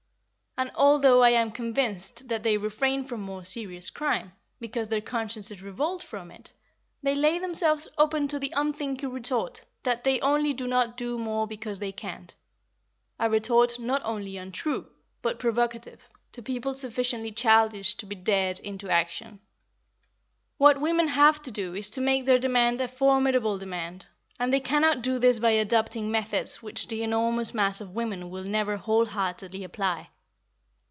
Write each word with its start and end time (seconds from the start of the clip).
And 0.57 0.69
although 0.75 1.23
I 1.23 1.29
am 1.31 1.49
convinced 1.49 2.27
that 2.27 2.43
they 2.43 2.57
refrain 2.57 3.05
from 3.05 3.21
more 3.21 3.43
serious 3.45 3.89
crime, 3.89 4.33
because 4.59 4.89
their 4.89 4.99
consciences 5.01 5.63
revolt 5.63 6.03
from 6.03 6.29
it, 6.29 6.51
they 7.01 7.15
lay 7.15 7.39
themselves 7.39 7.87
open 7.97 8.27
to 8.27 8.37
the 8.37 8.51
unthinking 8.55 9.09
retort 9.09 9.63
that 9.83 10.03
they 10.03 10.19
only 10.19 10.51
do 10.53 10.67
not 10.67 10.97
do 10.97 11.17
more 11.17 11.47
because 11.47 11.79
they 11.79 11.91
can't; 11.93 12.35
a 13.17 13.27
retort 13.29 13.79
not 13.79 14.01
only 14.03 14.35
untrue, 14.37 14.87
but 15.23 15.39
provocative, 15.39 16.09
to 16.33 16.43
people 16.43 16.73
sufficiently 16.75 17.31
childish 17.31 17.95
to 17.95 18.05
be 18.05 18.15
"dared" 18.17 18.59
into 18.59 18.87
action. 18.89 19.39
What 20.57 20.81
women 20.81 21.07
have 21.07 21.41
to 21.43 21.49
do 21.51 21.73
is 21.75 21.89
to 21.91 22.01
make 22.01 22.25
their 22.25 22.37
demand 22.39 22.81
a 22.81 22.87
formidable 22.89 23.57
demand, 23.57 24.07
and 24.37 24.51
they 24.51 24.59
cannot 24.59 25.01
do 25.01 25.17
this 25.17 25.39
by 25.39 25.51
adopting 25.51 26.11
methods 26.11 26.61
which 26.61 26.87
the 26.87 27.01
enormous 27.03 27.51
mass 27.53 27.79
of 27.81 27.95
women 27.95 28.29
will 28.29 28.43
never 28.43 28.75
whole 28.77 29.05
heartedly 29.05 29.63
apply. 29.63 30.09